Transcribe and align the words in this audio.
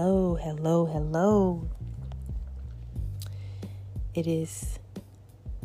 hello, 0.00 0.34
hello, 0.34 0.86
hello. 0.86 1.68
It 4.14 4.26
is 4.26 4.78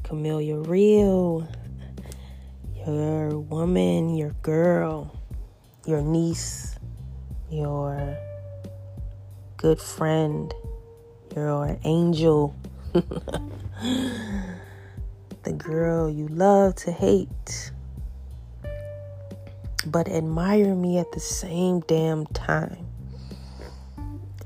Camellia 0.04 0.58
Real, 0.58 1.48
your 2.86 3.40
woman, 3.40 4.14
your 4.14 4.32
girl, 4.42 5.18
your 5.86 6.02
niece, 6.02 6.78
your 7.50 8.18
good 9.56 9.80
friend, 9.80 10.54
your 11.34 11.80
angel, 11.86 12.54
the 12.94 13.04
girl 15.58 16.10
you 16.10 16.28
love 16.28 16.76
to 16.76 16.92
hate, 16.92 17.72
but 19.86 20.10
admire 20.10 20.76
me 20.76 20.98
at 20.98 21.10
the 21.14 21.22
same 21.22 21.80
damn 21.88 22.26
time. 22.26 22.85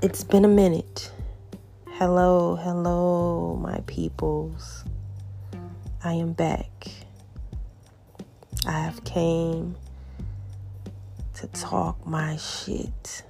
It's 0.02 0.24
been 0.24 0.46
a 0.46 0.48
minute. 0.48 1.12
Hello, 1.86 2.56
hello, 2.56 3.54
my 3.60 3.80
peoples. 3.86 4.82
I 6.02 6.14
am 6.14 6.32
back. 6.32 6.88
I 8.66 8.80
have 8.80 9.04
came 9.04 9.76
to 11.34 11.46
talk 11.48 12.06
my 12.06 12.38
shit. 12.38 13.24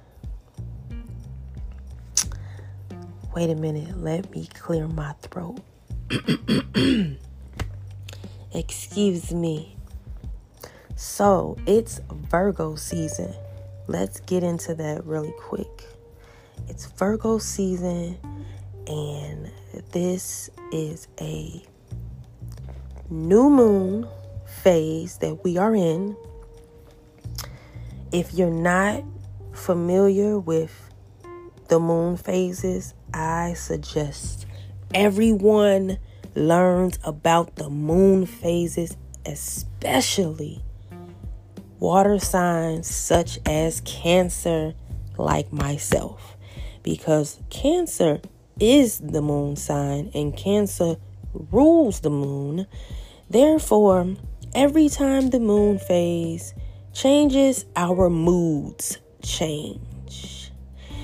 Wait 3.35 3.49
a 3.49 3.55
minute, 3.55 3.97
let 3.97 4.31
me 4.31 4.47
clear 4.53 4.87
my 4.87 5.11
throat. 5.23 5.59
Excuse 8.53 9.33
me. 9.33 9.75
So, 10.95 11.57
it's 11.67 11.99
Virgo 12.09 12.75
season. 12.75 13.33
Let's 13.87 14.21
get 14.21 14.41
into 14.41 14.73
that 14.75 15.03
really 15.05 15.33
quick. 15.37 15.67
It's 16.67 16.85
Virgo 16.85 17.37
season, 17.37 18.17
and 18.87 19.51
this 19.91 20.49
is 20.71 21.07
a 21.19 21.61
new 23.09 23.49
moon 23.49 24.07
phase 24.61 25.17
that 25.17 25.43
we 25.43 25.57
are 25.57 25.75
in. 25.75 26.15
If 28.11 28.33
you're 28.33 28.49
not 28.49 29.03
familiar 29.53 30.39
with 30.39 30.89
the 31.67 31.79
moon 31.79 32.17
phases, 32.17 32.93
I 33.13 33.53
suggest 33.53 34.45
everyone 34.93 35.97
learns 36.35 36.99
about 37.03 37.55
the 37.55 37.69
moon 37.69 38.25
phases, 38.25 38.95
especially 39.25 40.63
water 41.79 42.19
signs 42.19 42.87
such 42.87 43.39
as 43.45 43.81
Cancer, 43.81 44.73
like 45.17 45.51
myself 45.51 46.37
because 46.83 47.39
Cancer 47.49 48.21
is 48.59 48.99
the 48.99 49.21
moon 49.21 49.55
sign 49.55 50.11
and 50.13 50.35
Cancer 50.35 50.97
rules 51.33 52.01
the 52.01 52.09
moon. 52.09 52.67
Therefore, 53.29 54.15
every 54.53 54.89
time 54.89 55.29
the 55.29 55.39
moon 55.39 55.79
phase 55.79 56.53
changes, 56.93 57.65
our 57.75 58.09
moods 58.09 58.99
change. 59.21 60.51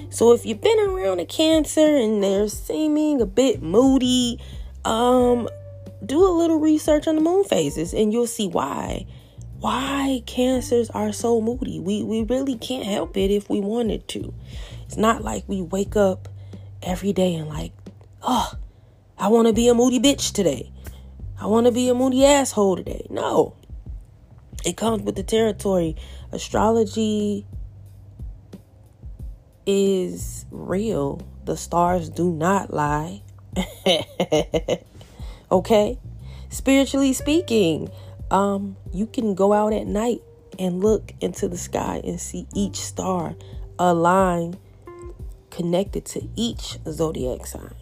So 0.09 0.33
if 0.33 0.45
you've 0.45 0.61
been 0.61 0.79
around 0.79 1.19
a 1.19 1.25
Cancer 1.25 1.95
and 1.95 2.23
they're 2.23 2.47
seeming 2.47 3.21
a 3.21 3.25
bit 3.25 3.61
moody, 3.61 4.39
um 4.85 5.47
do 6.05 6.25
a 6.25 6.29
little 6.29 6.59
research 6.59 7.07
on 7.07 7.15
the 7.15 7.21
moon 7.21 7.43
phases 7.43 7.93
and 7.93 8.13
you'll 8.13 8.27
see 8.27 8.47
why 8.47 9.05
why 9.59 10.21
cancers 10.27 10.89
are 10.91 11.11
so 11.11 11.41
moody. 11.41 11.79
We 11.79 12.03
we 12.03 12.23
really 12.23 12.55
can't 12.55 12.85
help 12.85 13.17
it 13.17 13.31
if 13.31 13.49
we 13.49 13.59
wanted 13.59 14.07
to. 14.09 14.33
It's 14.87 14.95
not 14.95 15.21
like 15.21 15.43
we 15.47 15.61
wake 15.61 15.97
up 15.97 16.29
every 16.81 17.11
day 17.11 17.35
and 17.35 17.49
like, 17.49 17.73
oh, 18.21 18.53
I 19.17 19.27
want 19.27 19.47
to 19.47 19.53
be 19.53 19.67
a 19.67 19.73
moody 19.73 19.99
bitch 19.99 20.31
today. 20.31 20.71
I 21.39 21.47
want 21.47 21.65
to 21.65 21.73
be 21.73 21.89
a 21.89 21.93
moody 21.93 22.25
asshole 22.25 22.77
today. 22.77 23.05
No. 23.09 23.53
It 24.65 24.77
comes 24.77 25.03
with 25.03 25.15
the 25.15 25.23
territory. 25.23 25.97
Astrology 26.31 27.45
is 29.65 30.45
real. 30.51 31.21
The 31.43 31.57
stars 31.57 32.09
do 32.09 32.31
not 32.31 32.73
lie. 32.73 33.23
okay? 35.51 35.99
Spiritually 36.49 37.11
speaking, 37.11 37.91
um 38.31 38.77
you 38.93 39.05
can 39.05 39.35
go 39.35 39.51
out 39.51 39.73
at 39.73 39.85
night 39.85 40.21
and 40.57 40.81
look 40.81 41.13
into 41.19 41.47
the 41.49 41.57
sky 41.57 42.01
and 42.03 42.19
see 42.19 42.47
each 42.55 42.77
star 42.77 43.35
align 43.77 44.57
connected 45.57 46.05
to 46.05 46.21
each 46.35 46.77
zodiac 46.87 47.47
sign. 47.47 47.73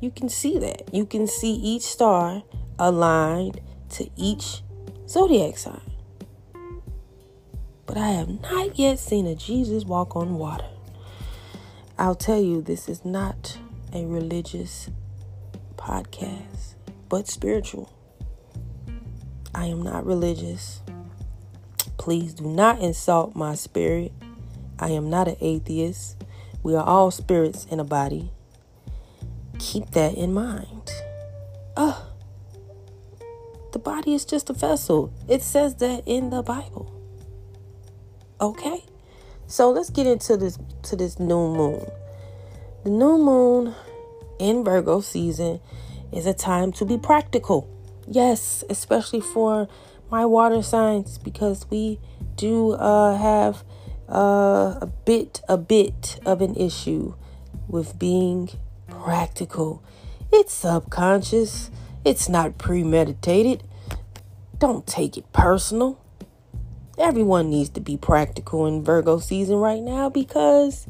You 0.00 0.10
can 0.10 0.28
see 0.28 0.58
that. 0.58 0.92
You 0.92 1.06
can 1.06 1.28
see 1.28 1.54
each 1.54 1.82
star 1.82 2.42
aligned 2.80 3.60
to 3.90 4.10
each 4.16 4.62
zodiac 5.08 5.56
sign. 5.56 5.80
But 7.86 7.96
I 7.96 8.08
have 8.08 8.42
not 8.42 8.76
yet 8.76 8.98
seen 8.98 9.28
a 9.28 9.36
Jesus 9.36 9.84
walk 9.84 10.16
on 10.16 10.34
water. 10.34 10.66
I'll 11.96 12.16
tell 12.16 12.42
you, 12.42 12.60
this 12.60 12.88
is 12.88 13.04
not 13.04 13.56
a 13.92 14.04
religious 14.04 14.90
podcast, 15.76 16.74
but 17.08 17.28
spiritual. 17.28 17.92
I 19.54 19.66
am 19.66 19.82
not 19.82 20.04
religious. 20.04 20.82
Please 21.98 22.34
do 22.34 22.48
not 22.48 22.80
insult 22.80 23.36
my 23.36 23.54
spirit. 23.54 24.12
I 24.80 24.88
am 24.90 25.08
not 25.08 25.28
an 25.28 25.36
atheist. 25.40 26.17
We 26.62 26.74
are 26.74 26.84
all 26.84 27.10
spirits 27.10 27.66
in 27.70 27.80
a 27.80 27.84
body. 27.84 28.30
Keep 29.58 29.90
that 29.90 30.14
in 30.14 30.32
mind. 30.32 30.90
Oh, 31.76 32.06
the 33.72 33.78
body 33.78 34.14
is 34.14 34.24
just 34.24 34.50
a 34.50 34.52
vessel. 34.52 35.12
It 35.28 35.42
says 35.42 35.76
that 35.76 36.02
in 36.06 36.30
the 36.30 36.42
Bible. 36.42 36.92
Okay? 38.40 38.84
So 39.46 39.70
let's 39.70 39.90
get 39.90 40.06
into 40.06 40.36
this 40.36 40.58
to 40.82 40.96
this 40.96 41.18
new 41.18 41.54
moon. 41.54 41.86
The 42.84 42.90
new 42.90 43.18
moon 43.18 43.74
in 44.38 44.64
Virgo 44.64 45.00
season 45.00 45.60
is 46.12 46.26
a 46.26 46.34
time 46.34 46.72
to 46.72 46.84
be 46.84 46.98
practical. 46.98 47.68
Yes, 48.06 48.64
especially 48.70 49.20
for 49.20 49.68
my 50.10 50.24
water 50.24 50.62
signs 50.62 51.18
because 51.18 51.66
we 51.70 51.98
do 52.36 52.72
uh, 52.72 53.16
have 53.16 53.64
uh, 54.08 54.78
a 54.80 54.88
bit 55.04 55.42
a 55.48 55.58
bit 55.58 56.18
of 56.24 56.40
an 56.40 56.54
issue 56.56 57.14
with 57.68 57.98
being 57.98 58.50
practical. 58.88 59.82
It's 60.32 60.52
subconscious. 60.52 61.70
It's 62.04 62.28
not 62.28 62.58
premeditated. 62.58 63.62
Don't 64.58 64.86
take 64.86 65.16
it 65.16 65.32
personal. 65.32 66.00
Everyone 66.98 67.50
needs 67.50 67.70
to 67.70 67.80
be 67.80 67.96
practical 67.96 68.66
in 68.66 68.82
Virgo 68.82 69.18
season 69.18 69.56
right 69.56 69.82
now 69.82 70.08
because 70.08 70.86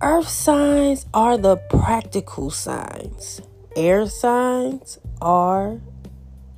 earth 0.00 0.28
signs 0.28 1.06
are 1.14 1.38
the 1.38 1.56
practical 1.56 2.50
signs. 2.50 3.40
Air 3.76 4.06
signs 4.06 4.98
are 5.20 5.80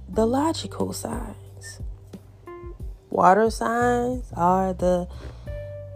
the 0.09 0.27
logical 0.27 0.93
signs. 0.93 1.44
Water 3.15 3.49
signs 3.49 4.25
are 4.37 4.73
the 4.73 5.07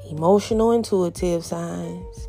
emotional, 0.08 0.70
intuitive 0.70 1.44
signs. 1.44 2.28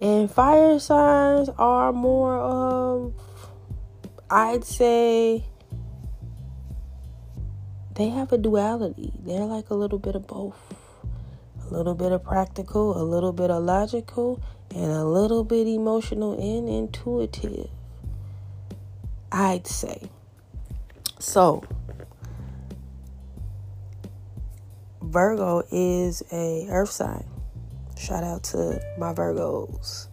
And 0.00 0.30
fire 0.30 0.78
signs 0.78 1.48
are 1.58 1.92
more 1.92 2.38
of, 2.38 3.14
I'd 4.30 4.62
say, 4.62 5.44
they 7.96 8.10
have 8.10 8.30
a 8.30 8.38
duality. 8.38 9.12
They're 9.24 9.44
like 9.44 9.70
a 9.70 9.74
little 9.74 9.98
bit 9.98 10.14
of 10.14 10.28
both. 10.28 10.54
A 11.68 11.74
little 11.74 11.96
bit 11.96 12.12
of 12.12 12.22
practical, 12.22 12.96
a 12.96 13.02
little 13.02 13.32
bit 13.32 13.50
of 13.50 13.64
logical, 13.64 14.40
and 14.72 14.92
a 14.92 15.04
little 15.04 15.42
bit 15.42 15.66
emotional 15.66 16.34
and 16.40 16.68
intuitive. 16.68 17.70
I'd 19.32 19.66
say. 19.66 20.08
So, 21.18 21.64
Virgo 25.08 25.62
is 25.72 26.22
a 26.30 26.66
earth 26.68 26.90
sign. 26.90 27.24
Shout 27.96 28.24
out 28.24 28.42
to 28.44 28.78
my 28.98 29.14
Virgos. 29.14 30.08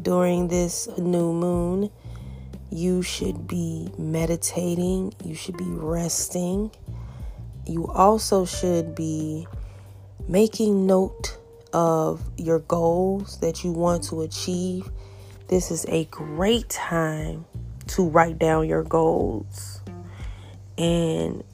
During 0.00 0.48
this 0.48 0.88
new 0.96 1.34
moon, 1.34 1.90
you 2.70 3.02
should 3.02 3.46
be 3.46 3.90
meditating, 3.98 5.12
you 5.22 5.34
should 5.34 5.58
be 5.58 5.68
resting. 5.68 6.70
You 7.66 7.86
also 7.88 8.46
should 8.46 8.94
be 8.94 9.46
making 10.26 10.86
note 10.86 11.36
of 11.74 12.22
your 12.38 12.60
goals 12.60 13.38
that 13.40 13.62
you 13.62 13.72
want 13.72 14.04
to 14.04 14.22
achieve. 14.22 14.90
This 15.48 15.70
is 15.70 15.84
a 15.90 16.06
great 16.06 16.70
time 16.70 17.44
to 17.88 18.08
write 18.08 18.38
down 18.38 18.68
your 18.68 18.84
goals 18.84 19.82
and 20.78 21.44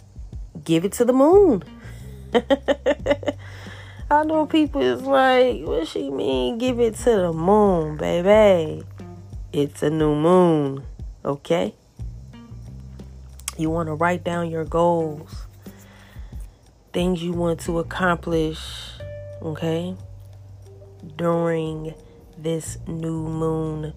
give 0.63 0.85
it 0.85 0.93
to 0.93 1.05
the 1.05 1.13
moon. 1.13 1.65
I 4.11 4.25
know 4.25 4.47
people 4.47 4.81
is 4.81 5.03
like, 5.03 5.63
what 5.63 5.89
she 5.89 6.11
mean? 6.11 6.59
Give 6.59 6.79
it 6.81 6.95
to 6.97 7.11
the 7.11 7.33
moon, 7.33 7.97
baby. 7.97 8.85
It's 9.53 9.83
a 9.83 9.91
new 9.91 10.15
moon, 10.15 10.85
okay? 11.25 11.75
You 13.57 13.71
want 13.71 13.89
to 13.89 13.95
write 13.95 14.23
down 14.23 14.51
your 14.51 14.65
goals, 14.65 15.47
things 16.93 17.23
you 17.23 17.33
want 17.33 17.61
to 17.61 17.79
accomplish, 17.79 18.61
okay? 19.43 19.97
During 21.17 21.95
this 22.39 22.79
new 22.87 23.27
moon 23.27 23.93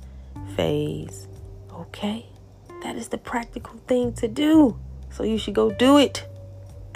phase, 0.55 1.27
okay? 1.71 2.25
That 2.81 2.95
is 2.95 3.09
the 3.09 3.17
practical 3.17 3.79
thing 3.87 4.13
to 4.13 4.27
do. 4.27 4.77
So 5.11 5.23
you 5.23 5.37
should 5.37 5.53
go 5.53 5.71
do 5.71 5.97
it. 5.97 6.27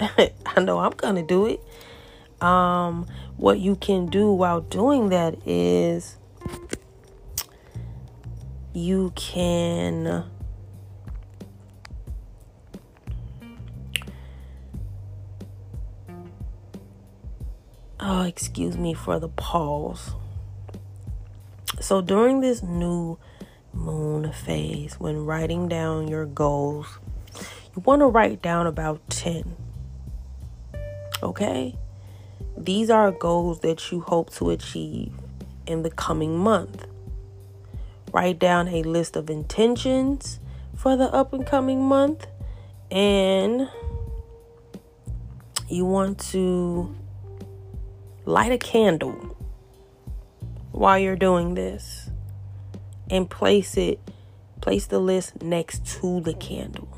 I 0.00 0.60
know 0.60 0.78
I'm 0.78 0.92
going 0.92 1.16
to 1.16 1.22
do 1.22 1.46
it. 1.46 1.60
Um, 2.40 3.06
what 3.36 3.58
you 3.58 3.76
can 3.76 4.06
do 4.06 4.32
while 4.32 4.60
doing 4.60 5.08
that 5.08 5.36
is 5.46 6.16
you 8.72 9.12
can 9.16 10.24
oh 17.98 18.22
excuse 18.22 18.76
me 18.76 18.94
for 18.94 19.18
the 19.18 19.28
pause 19.28 20.12
so 21.80 22.00
during 22.00 22.40
this 22.40 22.62
new 22.62 23.18
moon 23.72 24.32
phase 24.32 24.94
when 25.00 25.24
writing 25.24 25.68
down 25.68 26.06
your 26.06 26.24
goals 26.24 26.98
you 27.74 27.82
want 27.84 28.00
to 28.00 28.06
write 28.06 28.40
down 28.40 28.66
about 28.66 29.00
10 29.10 29.56
okay 31.22 31.74
these 32.56 32.90
are 32.90 33.12
goals 33.12 33.60
that 33.60 33.92
you 33.92 34.00
hope 34.00 34.30
to 34.34 34.50
achieve 34.50 35.12
in 35.66 35.82
the 35.82 35.90
coming 35.90 36.36
month. 36.36 36.86
Write 38.12 38.38
down 38.38 38.68
a 38.68 38.82
list 38.82 39.16
of 39.16 39.30
intentions 39.30 40.40
for 40.74 40.96
the 40.96 41.04
up 41.12 41.32
and 41.32 41.46
coming 41.46 41.84
month, 41.84 42.26
and 42.90 43.68
you 45.68 45.84
want 45.84 46.18
to 46.18 46.94
light 48.24 48.50
a 48.50 48.58
candle 48.58 49.36
while 50.72 50.98
you're 50.98 51.16
doing 51.16 51.54
this 51.54 52.10
and 53.10 53.28
place 53.28 53.76
it 53.76 53.98
place 54.60 54.86
the 54.86 54.98
list 54.98 55.40
next 55.40 55.86
to 55.86 56.20
the 56.20 56.34
candle 56.34 56.88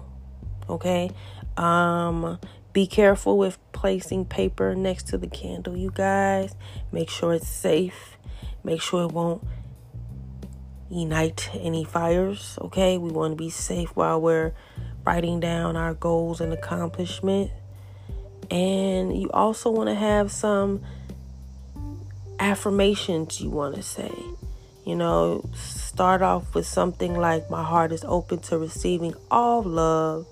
okay 0.68 1.08
um 1.56 2.38
be 2.72 2.84
careful 2.84 3.38
with 3.38 3.58
placing 3.80 4.26
paper 4.26 4.74
next 4.74 5.08
to 5.08 5.16
the 5.16 5.26
candle, 5.26 5.74
you 5.74 5.90
guys. 5.90 6.54
Make 6.92 7.08
sure 7.08 7.32
it's 7.32 7.48
safe. 7.48 8.18
Make 8.62 8.82
sure 8.82 9.04
it 9.04 9.12
won't 9.12 9.42
ignite 10.90 11.48
any 11.54 11.84
fires, 11.84 12.58
okay? 12.60 12.98
We 12.98 13.10
want 13.10 13.32
to 13.32 13.36
be 13.36 13.48
safe 13.48 13.96
while 13.96 14.20
we're 14.20 14.52
writing 15.06 15.40
down 15.40 15.76
our 15.76 15.94
goals 15.94 16.42
and 16.42 16.52
accomplishment. 16.52 17.50
And 18.50 19.18
you 19.18 19.30
also 19.30 19.70
want 19.70 19.88
to 19.88 19.94
have 19.94 20.30
some 20.30 20.82
affirmations 22.38 23.40
you 23.40 23.48
want 23.48 23.76
to 23.76 23.82
say. 23.82 24.12
You 24.84 24.94
know, 24.94 25.48
start 25.54 26.20
off 26.20 26.54
with 26.54 26.66
something 26.66 27.14
like 27.16 27.48
My 27.48 27.64
heart 27.64 27.92
is 27.92 28.04
open 28.04 28.40
to 28.40 28.58
receiving 28.58 29.14
all 29.30 29.62
love 29.62 30.26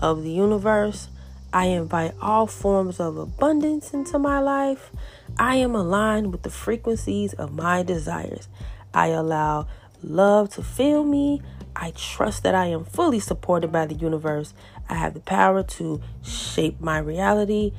of 0.00 0.24
the 0.24 0.30
universe. 0.30 1.08
I 1.52 1.66
invite 1.66 2.14
all 2.20 2.46
forms 2.46 3.00
of 3.00 3.16
abundance 3.16 3.92
into 3.92 4.18
my 4.18 4.38
life. 4.38 4.90
I 5.38 5.56
am 5.56 5.74
aligned 5.74 6.32
with 6.32 6.42
the 6.42 6.50
frequencies 6.50 7.32
of 7.32 7.54
my 7.54 7.82
desires. 7.82 8.48
I 8.92 9.08
allow 9.08 9.66
love 10.02 10.50
to 10.50 10.62
fill 10.62 11.04
me. 11.04 11.40
I 11.74 11.92
trust 11.92 12.42
that 12.42 12.54
I 12.54 12.66
am 12.66 12.84
fully 12.84 13.20
supported 13.20 13.72
by 13.72 13.86
the 13.86 13.94
universe. 13.94 14.52
I 14.88 14.94
have 14.94 15.14
the 15.14 15.20
power 15.20 15.62
to 15.62 16.02
shape 16.22 16.80
my 16.80 16.98
reality. 16.98 17.72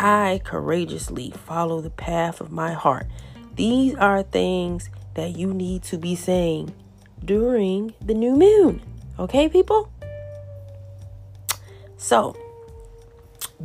I 0.00 0.40
courageously 0.44 1.32
follow 1.46 1.80
the 1.80 1.90
path 1.90 2.40
of 2.40 2.50
my 2.50 2.72
heart. 2.72 3.06
These 3.54 3.94
are 3.96 4.22
things 4.22 4.88
that 5.14 5.36
you 5.36 5.52
need 5.52 5.82
to 5.84 5.98
be 5.98 6.16
saying 6.16 6.74
during 7.24 7.94
the 8.00 8.14
new 8.14 8.34
moon. 8.34 8.82
Okay, 9.18 9.48
people? 9.48 9.92
So, 11.96 12.34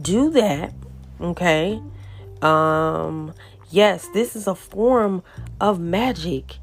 do 0.02 0.30
that. 0.32 0.74
Okay. 1.20 1.82
Um, 2.42 3.34
yes, 3.70 4.08
this 4.14 4.36
is 4.36 4.48
a 4.48 4.56
form 4.56 5.24
of 5.60 5.80
magic. 5.80 6.58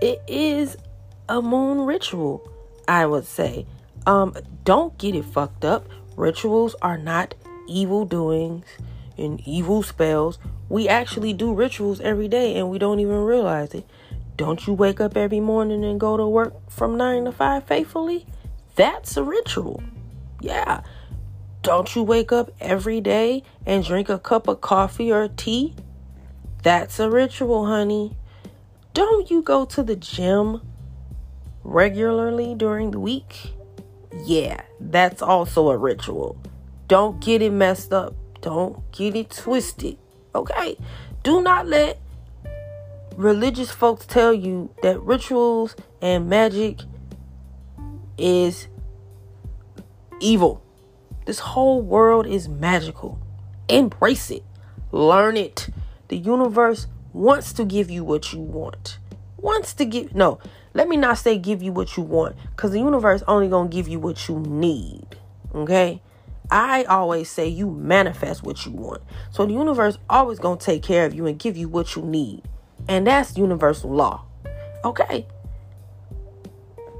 It 0.00 0.20
is 0.26 0.76
a 1.28 1.40
moon 1.40 1.80
ritual, 1.80 2.48
I 2.88 3.06
would 3.06 3.26
say. 3.26 3.66
Um, 4.06 4.34
don't 4.64 4.96
get 4.98 5.14
it 5.14 5.24
fucked 5.24 5.64
up. 5.64 5.88
Rituals 6.16 6.74
are 6.82 6.98
not 6.98 7.34
evil 7.68 8.04
doings 8.04 8.66
and 9.16 9.40
evil 9.46 9.82
spells. 9.82 10.38
We 10.68 10.88
actually 10.88 11.32
do 11.32 11.54
rituals 11.54 12.00
every 12.00 12.28
day 12.28 12.56
and 12.56 12.70
we 12.70 12.78
don't 12.78 13.00
even 13.00 13.24
realize 13.24 13.74
it. 13.74 13.86
Don't 14.36 14.66
you 14.66 14.72
wake 14.72 15.00
up 15.00 15.16
every 15.16 15.40
morning 15.40 15.84
and 15.84 16.00
go 16.00 16.16
to 16.16 16.26
work 16.26 16.54
from 16.70 16.96
9 16.96 17.26
to 17.26 17.32
5 17.32 17.64
faithfully? 17.64 18.26
That's 18.74 19.16
a 19.16 19.22
ritual. 19.22 19.82
Yeah. 20.40 20.80
Don't 21.62 21.94
you 21.94 22.02
wake 22.02 22.32
up 22.32 22.50
every 22.60 23.00
day 23.00 23.44
and 23.64 23.84
drink 23.84 24.08
a 24.08 24.18
cup 24.18 24.48
of 24.48 24.60
coffee 24.60 25.12
or 25.12 25.28
tea? 25.28 25.76
That's 26.64 26.98
a 26.98 27.08
ritual, 27.08 27.66
honey. 27.66 28.16
Don't 28.94 29.30
you 29.30 29.42
go 29.42 29.64
to 29.66 29.82
the 29.84 29.94
gym 29.94 30.60
regularly 31.62 32.56
during 32.56 32.90
the 32.90 32.98
week? 32.98 33.54
Yeah, 34.24 34.60
that's 34.80 35.22
also 35.22 35.70
a 35.70 35.78
ritual. 35.78 36.36
Don't 36.88 37.20
get 37.20 37.42
it 37.42 37.52
messed 37.52 37.92
up. 37.92 38.14
Don't 38.40 38.90
get 38.90 39.14
it 39.14 39.30
twisted. 39.30 39.98
Okay? 40.34 40.76
Do 41.22 41.42
not 41.42 41.68
let 41.68 42.00
religious 43.16 43.70
folks 43.70 44.04
tell 44.04 44.34
you 44.34 44.74
that 44.82 45.00
rituals 45.00 45.76
and 46.00 46.28
magic 46.28 46.80
is 48.18 48.66
evil. 50.20 50.62
This 51.24 51.38
whole 51.38 51.80
world 51.80 52.26
is 52.26 52.48
magical. 52.48 53.18
Embrace 53.68 54.30
it. 54.30 54.44
Learn 54.90 55.36
it. 55.36 55.68
The 56.08 56.16
universe 56.16 56.86
wants 57.12 57.52
to 57.54 57.64
give 57.64 57.90
you 57.90 58.04
what 58.04 58.32
you 58.32 58.40
want. 58.40 58.98
Wants 59.36 59.74
to 59.74 59.84
give 59.84 60.14
no, 60.14 60.38
let 60.74 60.88
me 60.88 60.96
not 60.96 61.18
say 61.18 61.38
give 61.38 61.62
you 61.62 61.72
what 61.72 61.96
you 61.96 62.02
want 62.02 62.36
cuz 62.56 62.70
the 62.70 62.78
universe 62.78 63.22
only 63.26 63.48
going 63.48 63.70
to 63.70 63.74
give 63.74 63.88
you 63.88 63.98
what 63.98 64.28
you 64.28 64.38
need. 64.38 65.16
Okay? 65.54 66.00
I 66.50 66.84
always 66.84 67.30
say 67.30 67.48
you 67.48 67.70
manifest 67.70 68.42
what 68.42 68.66
you 68.66 68.72
want. 68.72 69.02
So 69.30 69.46
the 69.46 69.54
universe 69.54 69.96
always 70.10 70.38
going 70.38 70.58
to 70.58 70.64
take 70.64 70.82
care 70.82 71.06
of 71.06 71.14
you 71.14 71.26
and 71.26 71.38
give 71.38 71.56
you 71.56 71.68
what 71.68 71.96
you 71.96 72.02
need. 72.02 72.42
And 72.88 73.06
that's 73.06 73.38
universal 73.38 73.90
law. 73.90 74.24
Okay? 74.84 75.26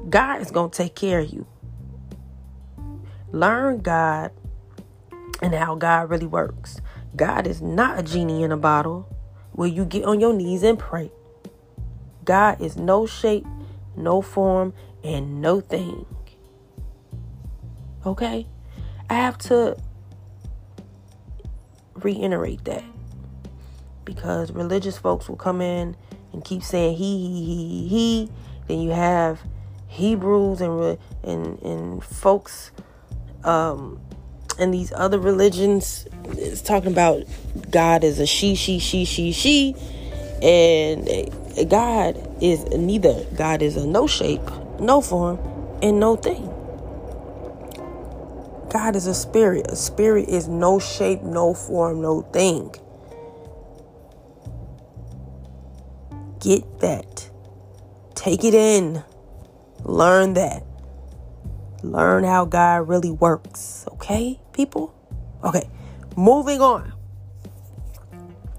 God 0.09 0.41
is 0.41 0.51
going 0.51 0.71
to 0.71 0.77
take 0.77 0.95
care 0.95 1.21
of 1.21 1.33
you. 1.33 1.47
Learn 3.33 3.81
God 3.81 4.31
and 5.43 5.55
how 5.55 5.75
God 5.75 6.11
really 6.11 6.27
works. 6.27 6.81
God 7.17 7.47
is 7.47 7.61
not 7.61 7.99
a 7.99 8.03
genie 8.03 8.43
in 8.43 8.53
a 8.53 8.57
bottle 8.57 9.09
where 9.53 9.69
you 9.69 9.85
get 9.85 10.05
on 10.05 10.21
your 10.21 10.33
knees 10.33 10.63
and 10.63 10.79
pray. 10.79 11.11
God 12.25 12.61
is 12.61 12.77
no 12.77 13.07
shape, 13.07 13.47
no 13.97 14.23
form, 14.23 14.73
and 15.03 15.41
no 15.41 15.61
thing. 15.61 16.07
Okay? 18.07 18.47
I 19.11 19.15
have 19.15 19.39
to 19.39 19.77
reiterate 21.95 22.65
that 22.65 22.85
because 24.05 24.53
religious 24.53 24.99
folks 24.99 25.29
will 25.29 25.37
come 25.37 25.61
in 25.61 25.97
and 26.33 26.45
keep 26.45 26.63
saying 26.63 26.97
he, 26.97 27.19
he, 27.19 27.45
he, 27.45 27.89
he. 27.89 28.31
Then 28.69 28.81
you 28.81 28.91
have 28.91 29.41
Hebrews 29.89 30.61
and 30.61 30.99
and 31.23 31.61
and 31.63 32.03
folks 32.03 32.73
um, 33.45 34.01
and 34.59 34.73
these 34.73 34.93
other 34.95 35.19
religions 35.19 36.07
is 36.37 36.63
talking 36.63 36.93
about 36.93 37.25
God 37.71 38.05
is 38.05 38.19
a 38.19 38.27
she, 38.27 38.55
she, 38.55 38.79
she, 38.79 39.05
she, 39.05 39.33
she, 39.33 39.75
and 40.43 41.09
God 41.69 42.17
is 42.43 42.65
neither. 42.67 43.25
God 43.37 43.63
is 43.63 43.77
a 43.77 43.87
no 43.87 44.07
shape, 44.07 44.43
no 44.81 45.01
form, 45.01 45.39
and 45.83 45.99
no 45.99 46.17
thing. 46.17 46.49
God 48.73 48.97
is 48.97 49.07
a 49.07 49.15
spirit. 49.15 49.67
A 49.69 49.77
spirit 49.77 50.29
is 50.29 50.49
no 50.49 50.79
shape, 50.79 51.23
no 51.23 51.55
form, 51.55 52.01
no 52.01 52.23
thing. 52.23 52.75
Get 56.41 56.81
that. 56.81 57.31
Take 58.15 58.45
it 58.45 58.55
in. 58.55 59.05
Learn 59.85 60.35
that. 60.35 60.65
Learn 61.83 62.25
how 62.25 62.45
God 62.45 62.89
really 62.89 63.11
works. 63.11 63.87
Okay, 63.93 64.41
people? 64.53 64.95
Okay, 65.43 65.69
moving 66.17 66.61
on. 66.61 66.93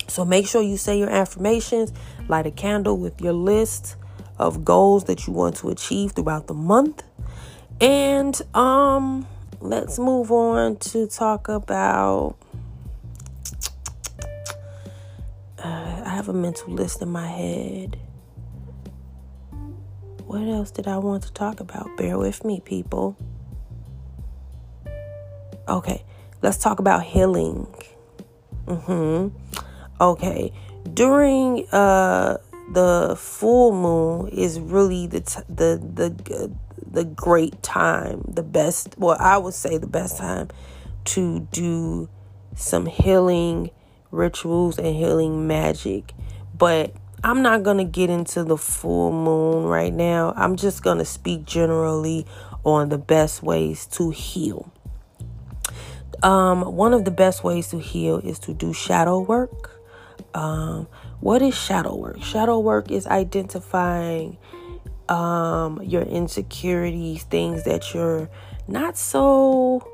So 0.07 0.25
make 0.25 0.47
sure 0.47 0.61
you 0.61 0.77
say 0.77 0.99
your 0.99 1.09
affirmations, 1.09 1.91
light 2.27 2.45
a 2.45 2.51
candle 2.51 2.97
with 2.97 3.19
your 3.21 3.33
list 3.33 3.95
of 4.37 4.65
goals 4.65 5.05
that 5.05 5.25
you 5.25 5.33
want 5.33 5.55
to 5.57 5.69
achieve 5.69 6.11
throughout 6.11 6.47
the 6.47 6.53
month. 6.53 7.03
And 7.81 8.39
um 8.55 9.27
let's 9.59 9.97
move 9.97 10.31
on 10.31 10.75
to 10.75 11.07
talk 11.07 11.47
about 11.47 12.35
uh, 15.63 16.01
I 16.05 16.09
have 16.09 16.27
a 16.27 16.33
mental 16.33 16.73
list 16.73 17.01
in 17.01 17.09
my 17.09 17.27
head. 17.27 17.97
What 20.33 20.47
else 20.47 20.71
did 20.71 20.87
I 20.87 20.97
want 20.97 21.21
to 21.25 21.33
talk 21.33 21.59
about? 21.59 21.95
Bear 21.95 22.17
with 22.17 22.43
me, 22.43 22.59
people. 22.59 23.15
Okay, 25.69 26.03
let's 26.41 26.57
talk 26.57 26.79
about 26.79 27.03
healing. 27.03 27.67
Mhm. 28.65 29.31
Okay. 30.01 30.51
During 30.91 31.67
uh 31.67 32.37
the 32.71 33.15
full 33.15 33.73
moon 33.73 34.29
is 34.29 34.59
really 34.59 35.05
the 35.05 35.19
t- 35.19 35.43
the 35.47 35.79
the 35.93 36.51
the 36.81 37.03
great 37.03 37.61
time, 37.61 38.23
the 38.27 38.41
best, 38.41 38.97
well, 38.97 39.17
I 39.19 39.37
would 39.37 39.53
say 39.53 39.77
the 39.77 39.85
best 39.85 40.17
time 40.17 40.47
to 41.13 41.41
do 41.51 42.09
some 42.55 42.87
healing 42.87 43.69
rituals 44.09 44.79
and 44.79 44.95
healing 44.95 45.45
magic. 45.45 46.15
But 46.57 46.95
I'm 47.23 47.41
not 47.41 47.63
going 47.63 47.77
to 47.77 47.85
get 47.85 48.09
into 48.09 48.43
the 48.43 48.57
full 48.57 49.11
moon 49.11 49.63
right 49.63 49.93
now. 49.93 50.33
I'm 50.35 50.57
just 50.57 50.83
going 50.83 50.97
to 50.97 51.05
speak 51.05 51.45
generally 51.45 52.25
on 52.65 52.89
the 52.89 52.97
best 52.97 53.41
ways 53.41 53.85
to 53.87 54.09
heal. 54.09 54.71
Um, 56.21 56.75
one 56.75 56.93
of 56.93 57.05
the 57.05 57.11
best 57.11 57.43
ways 57.43 57.69
to 57.69 57.79
heal 57.79 58.17
is 58.17 58.39
to 58.39 58.53
do 58.53 58.73
shadow 58.73 59.19
work. 59.19 59.81
Um, 60.33 60.87
what 61.21 61.41
is 61.41 61.55
shadow 61.55 61.95
work? 61.95 62.21
Shadow 62.21 62.59
work 62.59 62.91
is 62.91 63.07
identifying 63.07 64.37
um, 65.07 65.81
your 65.81 66.03
insecurities, 66.03 67.23
things 67.23 67.63
that 67.63 67.93
you're 67.93 68.29
not 68.67 68.97
so 68.97 69.87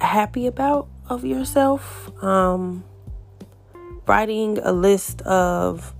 happy 0.00 0.46
about 0.46 0.88
of 1.08 1.24
yourself. 1.24 2.10
Um, 2.22 2.84
writing 4.08 4.58
a 4.62 4.72
list 4.72 5.20
of 5.22 5.94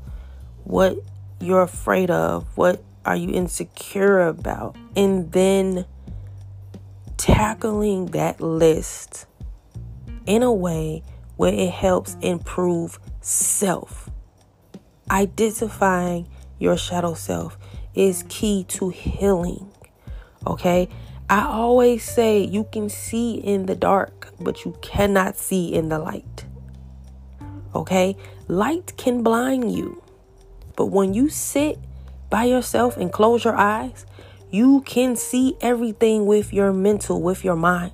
what 0.65 0.97
you're 1.41 1.62
afraid 1.62 2.11
of, 2.11 2.57
what 2.57 2.83
are 3.05 3.17
you 3.17 3.31
insecure 3.31 4.21
about, 4.21 4.77
and 4.97 5.31
then 5.33 5.85
tackling 7.19 8.07
that 8.07 8.41
list 8.41 9.27
in 10.27 10.43
a 10.43 10.53
way 10.53 11.03
where 11.37 11.53
it 11.53 11.71
helps 11.71 12.17
improve 12.23 12.99
self. 13.21 14.11
Identifying 15.11 16.29
your 16.59 16.77
shadow 16.77 17.15
self 17.15 17.59
is 17.95 18.25
key 18.29 18.65
to 18.69 18.88
healing. 18.88 19.71
Okay? 20.47 20.88
I 21.31 21.45
always 21.45 22.05
say 22.05 22.43
you 22.43 22.65
can 22.73 22.88
see 22.88 23.35
in 23.35 23.67
the 23.67 23.75
dark, 23.75 24.33
but 24.41 24.65
you 24.65 24.77
cannot 24.81 25.37
see 25.37 25.73
in 25.73 25.91
the 25.91 25.99
light. 25.99 26.38
Okay? 27.75 28.17
Light 28.47 28.95
can 28.97 29.23
blind 29.23 29.73
you. 29.73 30.03
But 30.77 30.87
when 30.87 31.15
you 31.15 31.29
sit 31.29 31.79
by 32.31 32.45
yourself 32.45 32.97
and 32.97 33.13
close 33.13 33.45
your 33.45 33.57
eyes, 33.57 34.07
you 34.51 34.83
can 34.83 35.17
see 35.17 35.57
everything 35.61 36.27
with 36.27 36.53
your 36.53 36.73
mental, 36.73 37.21
with 37.21 37.45
your 37.45 37.57
mind. 37.57 37.93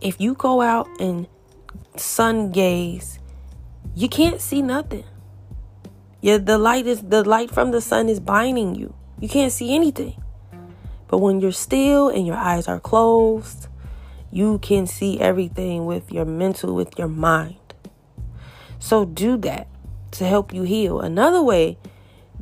If 0.00 0.20
you 0.20 0.34
go 0.34 0.60
out 0.60 0.88
and 1.00 1.26
sun 1.96 2.50
gaze, 2.50 3.18
you 3.94 4.08
can't 4.08 4.40
see 4.40 4.62
nothing. 4.62 5.04
Yeah, 6.20 6.38
the 6.38 6.58
light 6.58 6.86
is 6.86 7.02
the 7.02 7.22
light 7.24 7.50
from 7.50 7.70
the 7.70 7.80
sun 7.80 8.08
is 8.08 8.20
binding 8.20 8.74
you. 8.74 8.94
You 9.20 9.28
can't 9.28 9.52
see 9.52 9.74
anything. 9.74 10.20
But 11.08 11.18
when 11.18 11.40
you're 11.40 11.52
still 11.52 12.08
and 12.08 12.26
your 12.26 12.36
eyes 12.36 12.68
are 12.68 12.80
closed, 12.80 13.68
you 14.30 14.58
can 14.58 14.86
see 14.86 15.20
everything 15.20 15.84
with 15.84 16.10
your 16.10 16.24
mental, 16.24 16.74
with 16.74 16.98
your 16.98 17.08
mind. 17.08 17.56
So 18.82 19.04
do 19.04 19.36
that 19.38 19.68
to 20.10 20.24
help 20.26 20.52
you 20.52 20.64
heal. 20.64 21.00
Another 21.00 21.40
way 21.40 21.78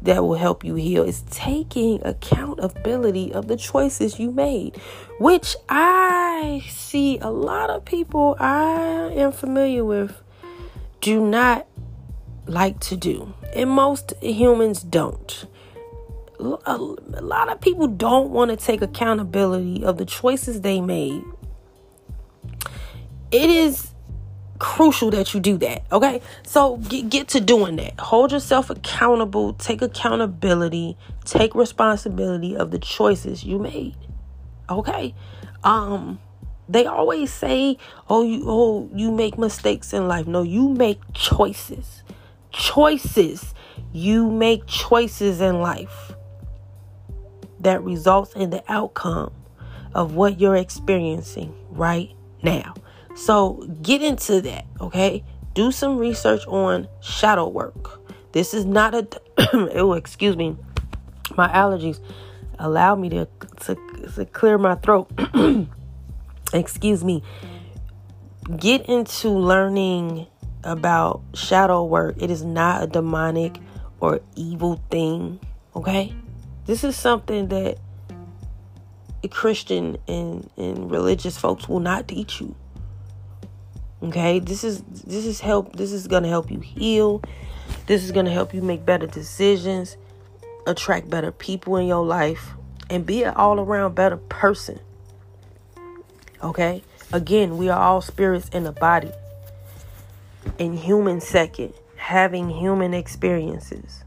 that 0.00 0.22
will 0.24 0.36
help 0.36 0.64
you 0.64 0.74
heal 0.74 1.04
is 1.04 1.20
taking 1.30 2.00
accountability 2.02 3.30
of 3.30 3.46
the 3.46 3.58
choices 3.58 4.18
you 4.18 4.30
made, 4.30 4.74
which 5.18 5.54
I 5.68 6.64
see 6.66 7.18
a 7.18 7.28
lot 7.28 7.68
of 7.68 7.84
people 7.84 8.36
I 8.40 9.12
am 9.14 9.32
familiar 9.32 9.84
with 9.84 10.22
do 11.02 11.20
not 11.20 11.66
like 12.46 12.80
to 12.80 12.96
do. 12.96 13.34
And 13.54 13.68
most 13.68 14.14
humans 14.22 14.82
don't. 14.82 15.44
A 16.38 16.78
lot 16.78 17.50
of 17.50 17.60
people 17.60 17.86
don't 17.86 18.30
want 18.30 18.50
to 18.50 18.56
take 18.56 18.80
accountability 18.80 19.84
of 19.84 19.98
the 19.98 20.06
choices 20.06 20.62
they 20.62 20.80
made. 20.80 21.22
It 23.30 23.50
is 23.50 23.89
crucial 24.60 25.10
that 25.10 25.34
you 25.34 25.40
do 25.40 25.58
that. 25.58 25.82
Okay. 25.90 26.22
So 26.44 26.76
get, 26.76 27.08
get 27.10 27.28
to 27.28 27.40
doing 27.40 27.76
that. 27.76 27.98
Hold 27.98 28.30
yourself 28.30 28.70
accountable. 28.70 29.54
Take 29.54 29.82
accountability. 29.82 30.96
Take 31.24 31.56
responsibility 31.56 32.56
of 32.56 32.70
the 32.70 32.78
choices 32.78 33.42
you 33.42 33.58
made. 33.58 33.96
Okay. 34.68 35.16
Um, 35.64 36.20
they 36.68 36.86
always 36.86 37.32
say, 37.32 37.76
"Oh, 38.08 38.22
you 38.22 38.44
oh 38.46 38.88
you 38.94 39.10
make 39.10 39.36
mistakes 39.36 39.92
in 39.92 40.06
life." 40.06 40.28
No, 40.28 40.42
you 40.42 40.68
make 40.68 41.00
choices 41.12 42.04
choices. 42.52 43.54
You 43.92 44.30
make 44.30 44.66
choices 44.66 45.40
in 45.40 45.60
life 45.60 46.12
that 47.60 47.82
results 47.82 48.34
in 48.34 48.50
the 48.50 48.62
outcome 48.68 49.32
of 49.94 50.14
what 50.14 50.40
you're 50.40 50.56
experiencing 50.56 51.54
right 51.70 52.10
now. 52.42 52.74
So 53.20 53.66
get 53.82 54.00
into 54.00 54.40
that, 54.40 54.64
okay? 54.80 55.22
Do 55.52 55.72
some 55.72 55.98
research 55.98 56.46
on 56.46 56.88
shadow 57.02 57.46
work. 57.46 58.00
This 58.32 58.54
is 58.54 58.64
not 58.64 58.94
a 58.94 59.06
oh, 59.74 59.92
excuse 59.92 60.38
me. 60.38 60.56
My 61.36 61.46
allergies 61.48 62.00
allow 62.58 62.94
me 62.94 63.10
to 63.10 63.28
to, 63.66 63.76
to 64.14 64.24
clear 64.24 64.56
my 64.56 64.76
throat. 64.76 65.10
excuse 66.54 67.04
me. 67.04 67.22
Get 68.56 68.86
into 68.86 69.28
learning 69.28 70.26
about 70.64 71.20
shadow 71.34 71.84
work. 71.84 72.16
It 72.22 72.30
is 72.30 72.42
not 72.42 72.84
a 72.84 72.86
demonic 72.86 73.58
or 74.00 74.20
evil 74.34 74.82
thing. 74.90 75.40
Okay? 75.76 76.14
This 76.64 76.84
is 76.84 76.96
something 76.96 77.48
that 77.48 77.76
Christian 79.30 79.98
and, 80.08 80.48
and 80.56 80.90
religious 80.90 81.36
folks 81.36 81.68
will 81.68 81.80
not 81.80 82.08
teach 82.08 82.40
you. 82.40 82.56
Okay? 84.02 84.38
This 84.38 84.64
is 84.64 84.82
this 84.82 85.26
is 85.26 85.40
help 85.40 85.76
this 85.76 85.92
is 85.92 86.06
gonna 86.06 86.28
help 86.28 86.50
you 86.50 86.60
heal. 86.60 87.22
This 87.86 88.04
is 88.04 88.12
gonna 88.12 88.30
help 88.30 88.54
you 88.54 88.62
make 88.62 88.84
better 88.84 89.06
decisions, 89.06 89.96
attract 90.66 91.10
better 91.10 91.32
people 91.32 91.76
in 91.76 91.86
your 91.86 92.04
life, 92.04 92.54
and 92.88 93.04
be 93.04 93.22
an 93.22 93.34
all 93.34 93.60
around 93.60 93.94
better 93.94 94.16
person. 94.16 94.80
Okay? 96.42 96.82
Again, 97.12 97.58
we 97.58 97.68
are 97.68 97.78
all 97.78 98.00
spirits 98.00 98.48
in 98.50 98.66
a 98.66 98.72
body 98.72 99.10
in 100.58 100.76
human 100.76 101.20
second, 101.20 101.74
having 101.96 102.48
human 102.48 102.94
experiences. 102.94 104.04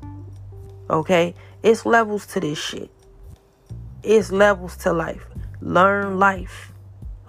Okay? 0.90 1.36
It's 1.62 1.86
levels 1.86 2.26
to 2.28 2.40
this 2.40 2.58
shit. 2.58 2.90
It's 4.04 4.32
levels 4.32 4.76
to 4.78 4.94
life. 4.94 5.26
Learn 5.62 6.20
life. 6.20 6.72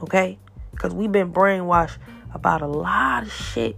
Okay? 0.03 0.39
Because 0.71 0.93
we've 0.93 1.13
been 1.13 1.33
brainwashed 1.33 1.99
about 2.35 2.61
a 2.61 2.67
lot 2.67 3.23
of 3.23 3.33
shit. 3.33 3.77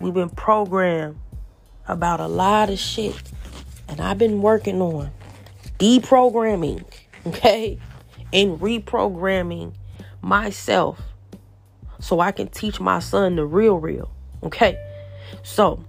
We've 0.00 0.14
been 0.14 0.30
programmed 0.30 1.18
about 1.86 2.20
a 2.20 2.26
lot 2.26 2.70
of 2.70 2.78
shit. 2.78 3.20
And 3.88 4.00
I've 4.00 4.18
been 4.18 4.40
working 4.40 4.80
on 4.80 5.10
deprogramming, 5.78 6.84
okay? 7.26 7.78
And 8.32 8.58
reprogramming 8.58 9.74
myself 10.22 11.00
so 11.98 12.20
I 12.20 12.32
can 12.32 12.48
teach 12.48 12.80
my 12.80 12.98
son 12.98 13.36
the 13.36 13.44
real, 13.44 13.78
real. 13.78 14.10
Okay? 14.42 14.78
So, 15.42 15.84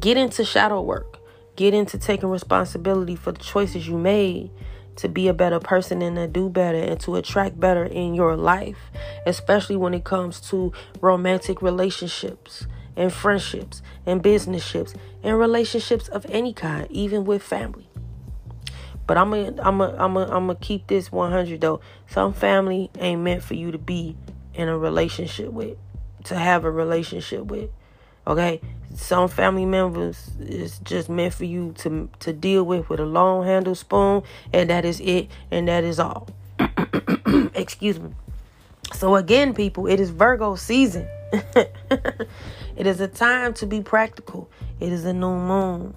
get 0.00 0.16
into 0.16 0.44
shadow 0.44 0.80
work. 0.80 1.18
Get 1.54 1.74
into 1.74 1.98
taking 1.98 2.30
responsibility 2.30 3.14
for 3.14 3.32
the 3.32 3.38
choices 3.38 3.86
you 3.86 3.98
made 3.98 4.50
to 4.96 5.08
be 5.08 5.28
a 5.28 5.34
better 5.34 5.60
person 5.60 6.02
and 6.02 6.16
to 6.16 6.26
do 6.26 6.48
better 6.48 6.78
and 6.78 7.00
to 7.00 7.16
attract 7.16 7.58
better 7.58 7.84
in 7.84 8.14
your 8.14 8.36
life, 8.36 8.90
especially 9.26 9.76
when 9.76 9.94
it 9.94 10.04
comes 10.04 10.40
to 10.40 10.72
romantic 11.00 11.62
relationships 11.62 12.66
and 12.96 13.12
friendships 13.12 13.82
and 14.04 14.22
businesships 14.22 14.94
and 15.22 15.38
relationships 15.38 16.08
of 16.08 16.26
any 16.28 16.52
kind, 16.52 16.86
even 16.90 17.24
with 17.24 17.42
family. 17.42 17.88
But 19.06 19.18
I'm 19.18 19.30
gonna 19.30 19.62
I'm 19.62 19.80
I'm 19.80 20.16
I'm 20.16 20.46
gonna 20.46 20.54
keep 20.56 20.86
this 20.86 21.10
100 21.10 21.60
though. 21.60 21.80
Some 22.08 22.32
family 22.32 22.90
ain't 22.98 23.22
meant 23.22 23.42
for 23.42 23.54
you 23.54 23.72
to 23.72 23.78
be 23.78 24.16
in 24.54 24.68
a 24.68 24.78
relationship 24.78 25.52
with, 25.52 25.76
to 26.24 26.36
have 26.36 26.64
a 26.64 26.70
relationship 26.70 27.46
with. 27.46 27.70
Okay? 28.26 28.60
Some 28.94 29.28
family 29.28 29.64
members 29.64 30.30
is 30.38 30.78
just 30.80 31.08
meant 31.08 31.34
for 31.34 31.44
you 31.44 31.72
to 31.78 32.08
to 32.20 32.32
deal 32.32 32.62
with 32.62 32.88
with 32.88 33.00
a 33.00 33.06
long 33.06 33.44
handle 33.44 33.74
spoon, 33.74 34.22
and 34.52 34.68
that 34.70 34.84
is 34.84 35.00
it, 35.00 35.28
and 35.50 35.66
that 35.68 35.84
is 35.84 35.98
all. 35.98 36.28
Excuse 37.54 37.98
me. 37.98 38.10
So 38.94 39.16
again, 39.16 39.54
people, 39.54 39.86
it 39.86 39.98
is 40.00 40.10
Virgo 40.10 40.54
season. 40.54 41.08
it 41.32 42.86
is 42.86 43.00
a 43.00 43.08
time 43.08 43.54
to 43.54 43.66
be 43.66 43.80
practical. 43.80 44.50
It 44.80 44.92
is 44.92 45.04
a 45.04 45.12
new 45.12 45.34
moon. 45.34 45.94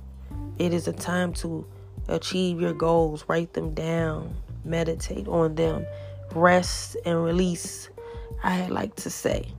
It 0.57 0.73
is 0.73 0.87
a 0.87 0.93
time 0.93 1.33
to 1.33 1.67
achieve 2.07 2.61
your 2.61 2.73
goals, 2.73 3.25
write 3.27 3.53
them 3.53 3.73
down, 3.73 4.35
meditate 4.63 5.27
on 5.27 5.55
them, 5.55 5.85
rest 6.33 6.95
and 7.05 7.23
release. 7.23 7.89
I 8.43 8.67
like 8.67 8.95
to 8.97 9.09
say. 9.09 9.51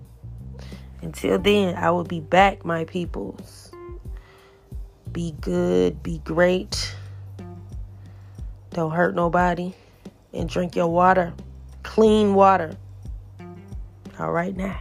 Until 1.07 1.39
then, 1.39 1.77
I 1.77 1.93
will 1.93 2.03
be 2.03 2.19
back, 2.19 2.65
my 2.65 2.83
peoples. 2.85 3.71
Be 5.13 5.37
good, 5.41 6.03
be 6.03 6.19
great. 6.25 6.97
Don't 8.71 8.91
hurt 8.91 9.15
nobody. 9.15 9.73
And 10.33 10.49
drink 10.49 10.75
your 10.75 10.89
water. 10.89 11.33
Clean 11.85 12.35
water. 12.35 12.77
All 14.19 14.33
right 14.33 14.57
now. 14.57 14.81